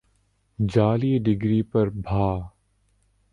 [0.59, 2.27] جعلی ڈگری پر بھا